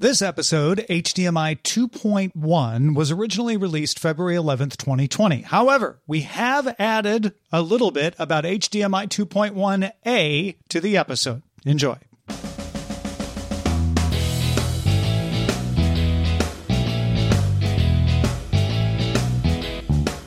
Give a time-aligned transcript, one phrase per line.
[0.00, 5.42] This episode, HDMI 2.1, was originally released February 11th, 2020.
[5.42, 11.42] However, we have added a little bit about HDMI 2.1a to the episode.
[11.66, 11.98] Enjoy.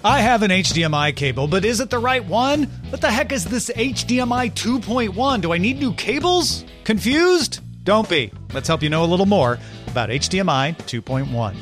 [0.05, 2.65] I have an HDMI cable, but is it the right one?
[2.91, 5.41] What the heck is this HDMI 2.1?
[5.41, 6.63] Do I need new cables?
[6.83, 7.59] Confused?
[7.83, 8.31] Don't be.
[8.53, 11.55] Let's help you know a little more about HDMI 2.1.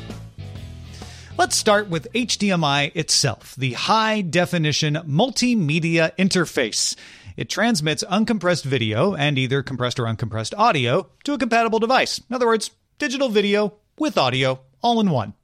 [1.36, 6.94] Let's start with HDMI itself, the high definition multimedia interface.
[7.36, 12.18] It transmits uncompressed video and either compressed or uncompressed audio to a compatible device.
[12.18, 15.34] In other words, digital video with audio all in one.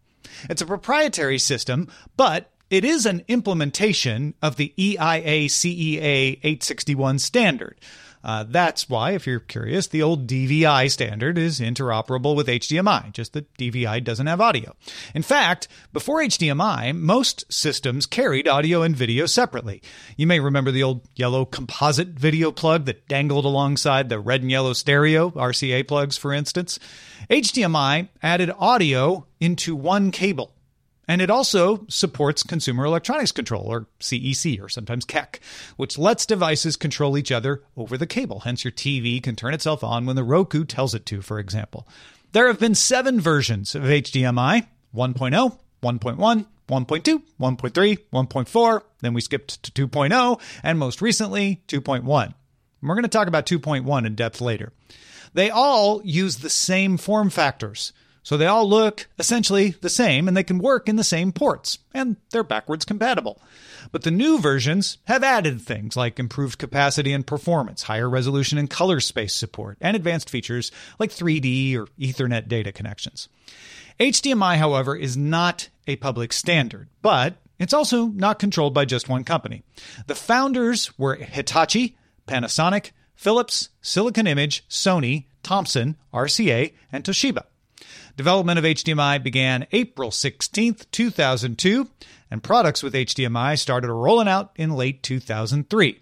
[0.48, 7.80] It's a proprietary system, but it is an implementation of the EIA CEA 861 standard.
[8.22, 13.33] Uh, that's why, if you're curious, the old DVI standard is interoperable with HDMI, just
[13.33, 14.75] that DVI doesn't have audio.
[15.14, 19.82] In fact, before HDMI, most systems carried audio and video separately.
[20.16, 24.50] You may remember the old yellow composite video plug that dangled alongside the red and
[24.50, 26.78] yellow stereo, RCA plugs, for instance.
[27.31, 30.53] HDMI added audio into one cable.
[31.08, 35.41] And it also supports Consumer Electronics Control, or CEC, or sometimes CEC,
[35.76, 38.41] which lets devices control each other over the cable.
[38.41, 41.88] Hence, your TV can turn itself on when the Roku tells it to, for example.
[42.32, 49.62] There have been seven versions of HDMI 1.0, 1.1, 1.2, 1.3, 1.4, then we skipped
[49.62, 52.34] to 2.0, and most recently, 2.1.
[52.82, 54.72] We're going to talk about 2.1 in depth later.
[55.34, 57.92] They all use the same form factors.
[58.28, 61.78] So they all look essentially the same and they can work in the same ports,
[61.94, 63.41] and they're backwards compatible.
[63.91, 68.69] But the new versions have added things like improved capacity and performance, higher resolution and
[68.69, 73.31] color space support, and advanced features like 3D or Ethernet data connections.
[73.99, 79.25] HDMI, however, is not a public standard, but it's also not controlled by just one
[79.25, 79.62] company.
[80.06, 81.97] The founders were Hitachi,
[82.27, 87.45] Panasonic, Philips, Silicon Image, Sony, Thomson, RCA, and Toshiba.
[88.18, 91.88] Development of HDMI began April 16th, 2002,
[92.32, 96.00] and products with HDMI started rolling out in late 2003.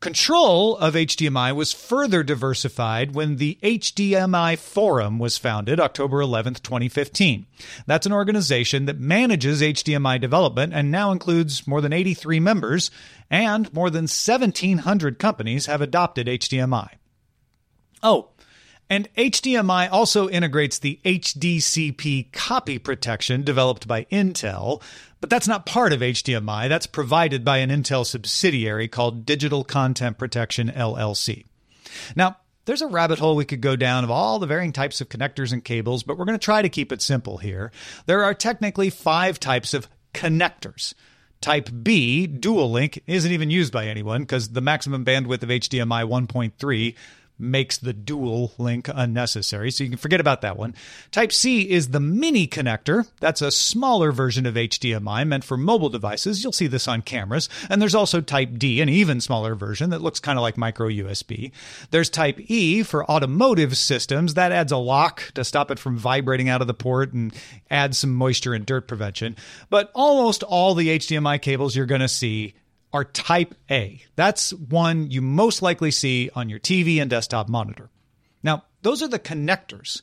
[0.00, 7.46] Control of HDMI was further diversified when the HDMI Forum was founded October 11th, 2015.
[7.86, 12.90] That's an organization that manages HDMI development and now includes more than 83 members,
[13.30, 16.88] and more than 1,700 companies have adopted HDMI.
[18.02, 18.30] Oh,
[18.88, 24.82] and HDMI also integrates the HDCP copy protection developed by Intel,
[25.20, 26.68] but that's not part of HDMI.
[26.68, 31.46] That's provided by an Intel subsidiary called Digital Content Protection LLC.
[32.14, 32.36] Now,
[32.66, 35.52] there's a rabbit hole we could go down of all the varying types of connectors
[35.52, 37.72] and cables, but we're going to try to keep it simple here.
[38.06, 40.94] There are technically five types of connectors.
[41.40, 46.08] Type B, dual link, isn't even used by anyone because the maximum bandwidth of HDMI
[46.08, 46.94] 1.3
[47.38, 50.74] makes the dual link unnecessary, so you can forget about that one.
[51.10, 53.08] Type C is the mini connector.
[53.20, 56.42] That's a smaller version of HDMI meant for mobile devices.
[56.42, 57.48] You'll see this on cameras.
[57.68, 60.88] And there's also Type D, an even smaller version that looks kind of like micro
[60.88, 61.52] USB.
[61.90, 64.34] There's Type E for automotive systems.
[64.34, 67.34] That adds a lock to stop it from vibrating out of the port and
[67.70, 69.36] adds some moisture and dirt prevention.
[69.70, 72.54] But almost all the HDMI cables you're going to see
[72.92, 74.02] are Type A.
[74.14, 77.90] That's one you most likely see on your TV and desktop monitor.
[78.42, 80.02] Now, those are the connectors,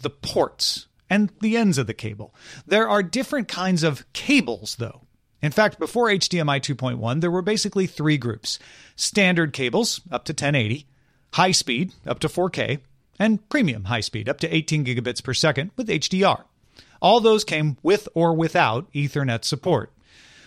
[0.00, 2.34] the ports, and the ends of the cable.
[2.66, 5.02] There are different kinds of cables, though.
[5.42, 8.58] In fact, before HDMI 2.1, there were basically three groups
[8.96, 10.86] standard cables, up to 1080,
[11.34, 12.80] high speed up to 4K,
[13.18, 16.44] and premium high speed up to 18 gigabits per second with HDR.
[17.00, 19.92] All those came with or without Ethernet support.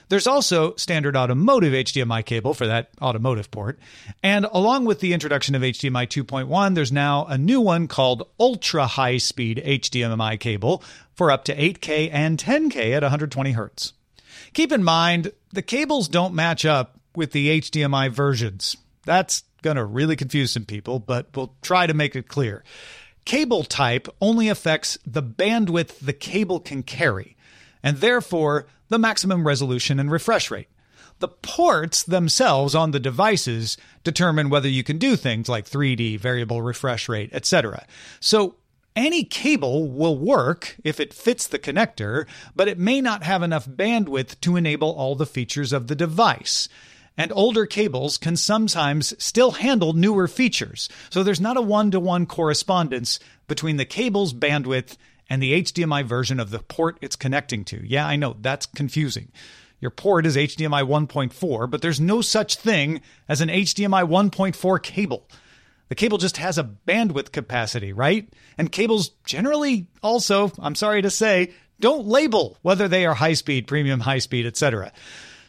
[0.09, 3.79] There's also standard automotive HDMI cable for that automotive port.
[4.23, 8.87] And along with the introduction of HDMI 2.1, there's now a new one called ultra
[8.87, 10.83] high speed HDMI cable
[11.13, 13.93] for up to 8K and 10K at 120 hertz.
[14.53, 18.77] Keep in mind, the cables don't match up with the HDMI versions.
[19.05, 22.63] That's going to really confuse some people, but we'll try to make it clear.
[23.25, 27.35] Cable type only affects the bandwidth the cable can carry,
[27.83, 30.67] and therefore the maximum resolution and refresh rate.
[31.19, 36.61] The ports themselves on the devices determine whether you can do things like 3D, variable
[36.61, 37.85] refresh rate, etc.
[38.19, 38.55] So
[38.95, 42.25] any cable will work if it fits the connector,
[42.55, 46.69] but it may not have enough bandwidth to enable all the features of the device.
[47.17, 50.87] And older cables can sometimes still handle newer features.
[51.09, 54.95] So there's not a one to one correspondence between the cable's bandwidth
[55.29, 57.87] and the HDMI version of the port it's connecting to.
[57.87, 59.31] Yeah, I know, that's confusing.
[59.79, 65.27] Your port is HDMI 1.4, but there's no such thing as an HDMI 1.4 cable.
[65.87, 68.31] The cable just has a bandwidth capacity, right?
[68.57, 73.67] And cables generally also, I'm sorry to say, don't label whether they are high speed,
[73.67, 74.91] premium, high speed, etc.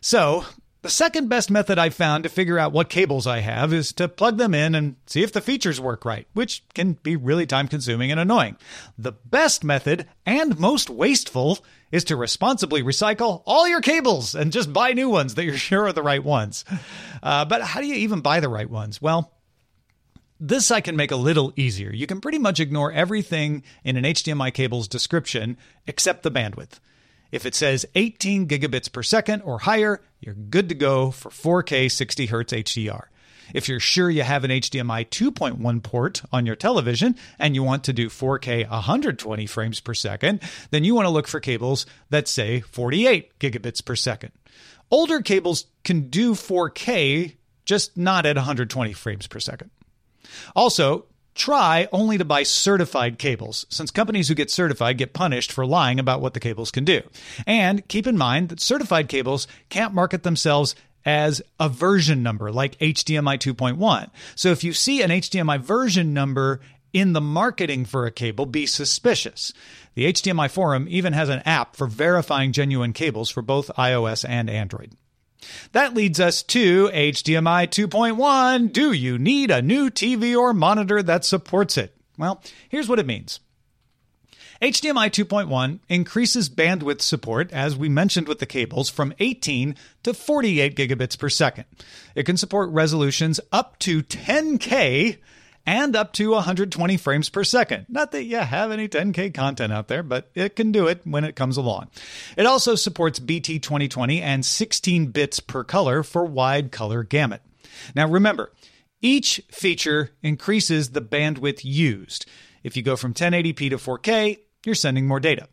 [0.00, 0.44] So,
[0.82, 4.08] the second best method I've found to figure out what cables I have is to
[4.08, 7.68] plug them in and see if the features work right, which can be really time
[7.68, 8.56] consuming and annoying.
[8.96, 11.58] The best method, and most wasteful,
[11.92, 15.84] is to responsibly recycle all your cables and just buy new ones that you're sure
[15.84, 16.64] are the right ones.
[17.22, 19.02] Uh, but how do you even buy the right ones?
[19.02, 19.32] Well,
[20.38, 21.92] this I can make a little easier.
[21.92, 26.80] You can pretty much ignore everything in an HDMI cable's description except the bandwidth.
[27.32, 31.90] If it says 18 gigabits per second or higher, you're good to go for 4K
[31.90, 33.04] 60 Hz HDR.
[33.52, 37.84] If you're sure you have an HDMI 2.1 port on your television and you want
[37.84, 40.40] to do 4K 120 frames per second,
[40.70, 44.32] then you want to look for cables that say 48 gigabits per second.
[44.90, 49.70] Older cables can do 4K, just not at 120 frames per second.
[50.54, 51.06] Also,
[51.40, 55.98] try only to buy certified cables, since companies who get certified get punished for lying
[55.98, 57.00] about what the cables can do.
[57.46, 62.78] And keep in mind that certified cables can't market themselves as a version number like
[62.78, 64.10] HDMI 2.1.
[64.34, 66.60] So if you see an HDMI version number
[66.92, 69.52] in the marketing for a cable, be suspicious.
[69.94, 74.50] The HDMI Forum even has an app for verifying genuine cables for both iOS and
[74.50, 74.92] Android.
[75.72, 78.72] That leads us to HDMI 2.1.
[78.72, 81.94] Do you need a new TV or monitor that supports it?
[82.18, 83.40] Well, here's what it means.
[84.60, 90.76] HDMI 2.1 increases bandwidth support, as we mentioned with the cables, from 18 to 48
[90.76, 91.64] gigabits per second.
[92.14, 95.16] It can support resolutions up to 10K
[95.66, 97.86] and up to 120 frames per second.
[97.88, 101.24] Not that you have any 10K content out there, but it can do it when
[101.24, 101.88] it comes along.
[102.36, 107.42] It also supports BT 2020 and 16 bits per color for wide color gamut.
[107.94, 108.52] Now remember,
[109.00, 112.26] each feature increases the bandwidth used.
[112.62, 115.48] If you go from 1080p to 4K, you're sending more data.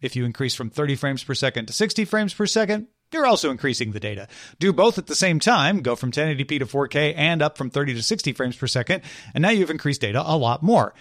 [0.00, 3.50] If you increase from 30 frames per second to 60 frames per second, you're also
[3.50, 4.28] increasing the data.
[4.58, 7.94] Do both at the same time, go from 1080p to 4K and up from 30
[7.94, 9.02] to 60 frames per second,
[9.34, 10.94] and now you've increased data a lot more.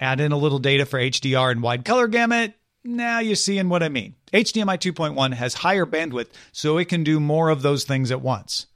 [0.00, 2.54] Add in a little data for HDR and wide color gamut.
[2.84, 4.16] Now you're seeing what I mean.
[4.32, 8.66] HDMI 2.1 has higher bandwidth, so it can do more of those things at once.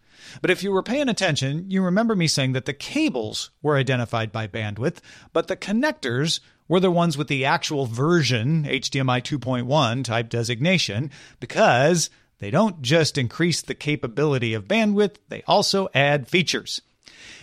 [0.41, 4.33] But if you were paying attention, you remember me saying that the cables were identified
[4.33, 4.99] by bandwidth,
[5.33, 12.11] but the connectors were the ones with the actual version, HDMI 2.1 type designation, because
[12.39, 16.83] they don't just increase the capability of bandwidth, they also add features.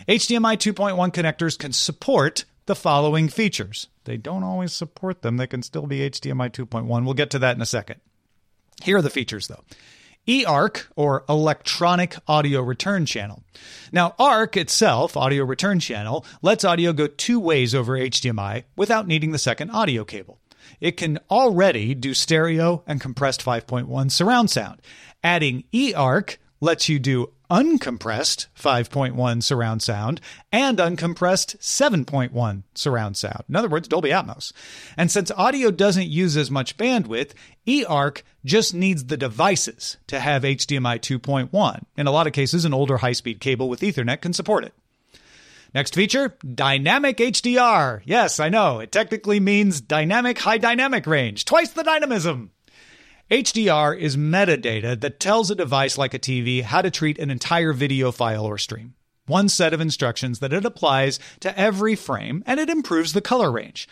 [0.08, 3.88] HDMI 2.1 connectors can support the following features.
[4.06, 7.06] They don't always support them, they can still be HDMI 2.1.
[7.06, 8.02] We'll get to that in a second.
[8.84, 9.64] Here are the features though.
[10.28, 13.44] eARC, or Electronic Audio Return Channel.
[13.92, 19.32] Now, ARC itself, Audio Return Channel, lets audio go two ways over HDMI without needing
[19.32, 20.40] the second audio cable
[20.80, 24.82] it can already do stereo and compressed 5.1 surround sound.
[25.24, 30.20] Adding eARC lets you do uncompressed 5.1 surround sound
[30.52, 33.44] and uncompressed 7.1 surround sound.
[33.48, 34.54] In other words, Dolby Atmos.
[34.98, 37.34] And since audio doesn't use as much bandwidth,
[37.68, 41.84] eARC just needs the devices to have HDMI 2.1.
[41.96, 44.74] In a lot of cases, an older high speed cable with Ethernet can support it.
[45.74, 48.02] Next feature, dynamic HDR.
[48.06, 52.52] Yes, I know, it technically means dynamic high dynamic range, twice the dynamism.
[53.32, 57.74] HDR is metadata that tells a device like a TV how to treat an entire
[57.74, 58.94] video file or stream.
[59.26, 63.52] one set of instructions that it applies to every frame and it improves the color
[63.52, 63.88] range.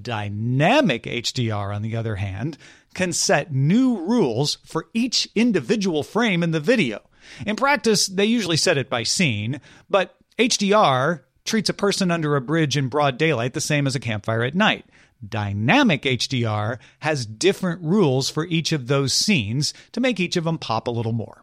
[0.00, 2.56] Dynamic HDR, on the other hand,
[2.94, 7.00] can set new rules for each individual frame in the video.
[7.46, 12.40] In practice, they usually set it by scene, but HDR treats a person under a
[12.40, 14.86] bridge in broad daylight the same as a campfire at night.
[15.26, 20.58] Dynamic HDR has different rules for each of those scenes to make each of them
[20.58, 21.42] pop a little more.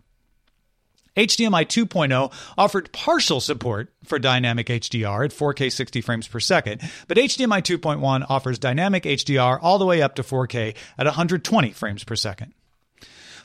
[1.16, 7.18] HDMI 2.0 offered partial support for dynamic HDR at 4K 60 frames per second, but
[7.18, 12.16] HDMI 2.1 offers dynamic HDR all the way up to 4K at 120 frames per
[12.16, 12.54] second.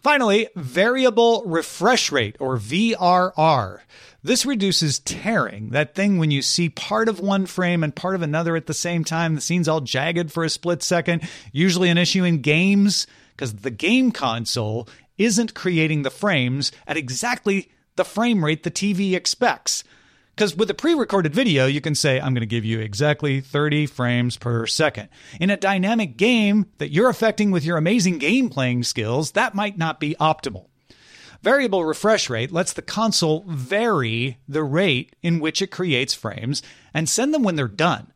[0.04, 3.78] Finally, variable refresh rate or VRR.
[4.22, 8.20] This reduces tearing, that thing when you see part of one frame and part of
[8.20, 9.34] another at the same time.
[9.34, 13.70] The scene's all jagged for a split second, usually an issue in games because the
[13.70, 19.84] game console isn't creating the frames at exactly the frame rate the TV expects.
[20.34, 23.40] Because with a pre recorded video, you can say, I'm going to give you exactly
[23.40, 25.08] 30 frames per second.
[25.40, 29.78] In a dynamic game that you're affecting with your amazing game playing skills, that might
[29.78, 30.66] not be optimal.
[31.42, 36.62] Variable refresh rate lets the console vary the rate in which it creates frames
[36.92, 38.12] and send them when they're done.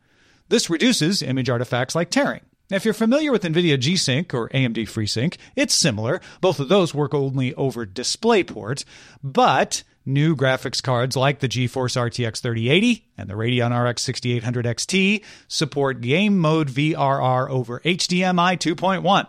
[0.49, 2.41] This reduces image artifacts like tearing.
[2.69, 6.21] Now, if you're familiar with NVIDIA G-Sync or AMD FreeSync, it's similar.
[6.39, 8.85] Both of those work only over DisplayPort,
[9.23, 15.23] but new graphics cards like the GeForce RTX 3080 and the Radeon RX 6800 XT
[15.47, 19.27] support game mode VRR over HDMI 2.1.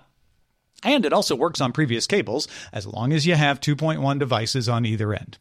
[0.83, 4.85] And it also works on previous cables as long as you have 2.1 devices on
[4.85, 5.39] either end.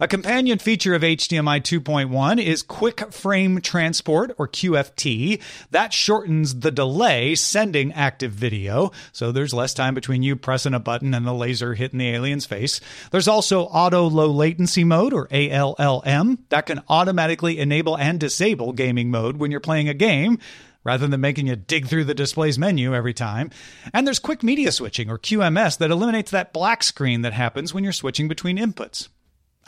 [0.00, 5.42] A companion feature of HDMI 2.1 is Quick Frame Transport, or QFT.
[5.72, 10.78] That shortens the delay sending active video, so there's less time between you pressing a
[10.78, 12.80] button and the laser hitting the alien's face.
[13.10, 19.10] There's also Auto Low Latency Mode, or ALLM, that can automatically enable and disable gaming
[19.10, 20.38] mode when you're playing a game
[20.84, 23.50] rather than making you dig through the display's menu every time.
[23.92, 27.82] And there's quick media switching, or QMS, that eliminates that black screen that happens when
[27.82, 29.08] you're switching between inputs.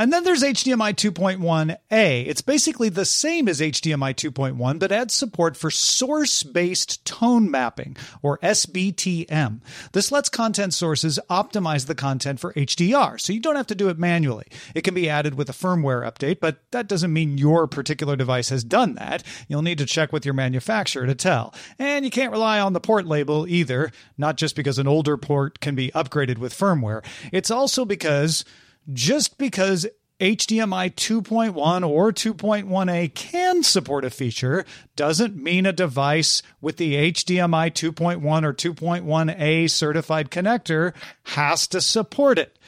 [0.00, 2.26] And then there's HDMI 2.1a.
[2.26, 7.98] It's basically the same as HDMI 2.1, but adds support for source based tone mapping,
[8.22, 9.60] or SBTM.
[9.92, 13.90] This lets content sources optimize the content for HDR, so you don't have to do
[13.90, 14.46] it manually.
[14.74, 18.48] It can be added with a firmware update, but that doesn't mean your particular device
[18.48, 19.22] has done that.
[19.48, 21.52] You'll need to check with your manufacturer to tell.
[21.78, 25.60] And you can't rely on the port label either, not just because an older port
[25.60, 27.04] can be upgraded with firmware.
[27.32, 28.46] It's also because
[28.92, 29.86] just because
[30.20, 37.72] HDMI 2.1 or 2.1a can support a feature doesn't mean a device with the HDMI
[37.72, 40.92] 2.1 or 2.1a certified connector
[41.24, 42.58] has to support it.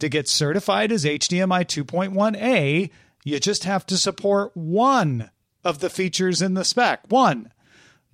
[0.00, 2.90] To get certified as HDMI 2.1a,
[3.22, 5.30] you just have to support one
[5.62, 7.00] of the features in the spec.
[7.08, 7.52] One.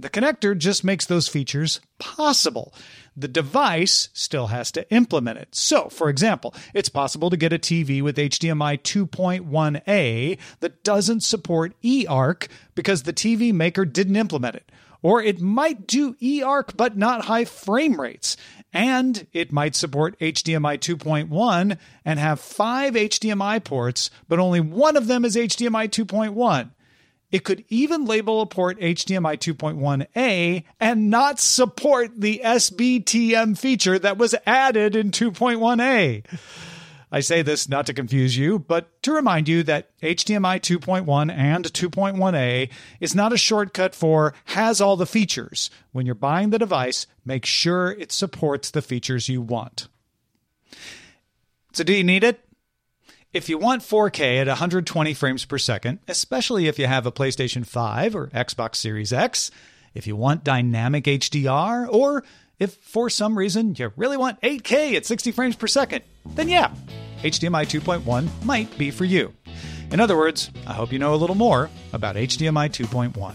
[0.01, 2.73] The connector just makes those features possible.
[3.15, 5.55] The device still has to implement it.
[5.55, 11.79] So, for example, it's possible to get a TV with HDMI 2.1a that doesn't support
[11.83, 14.73] eARC because the TV maker didn't implement it.
[15.03, 18.39] Or it might do eARC but not high frame rates.
[18.73, 21.77] And it might support HDMI 2.1
[22.07, 26.71] and have five HDMI ports, but only one of them is HDMI 2.1.
[27.31, 34.19] It could even label a port HDMI 2.1a and not support the SBTM feature that
[34.19, 36.25] was added in 2.1a.
[37.13, 41.65] I say this not to confuse you, but to remind you that HDMI 2.1 and
[41.65, 42.71] 2.1a
[43.01, 45.71] is not a shortcut for has all the features.
[45.93, 49.89] When you're buying the device, make sure it supports the features you want.
[51.73, 52.45] So, do you need it?
[53.33, 57.65] If you want 4K at 120 frames per second, especially if you have a PlayStation
[57.65, 59.53] 5 or Xbox Series X,
[59.95, 62.25] if you want dynamic HDR, or
[62.59, 66.03] if for some reason you really want 8K at 60 frames per second,
[66.35, 66.73] then yeah,
[67.23, 69.33] HDMI 2.1 might be for you.
[69.93, 73.35] In other words, I hope you know a little more about HDMI 2.1.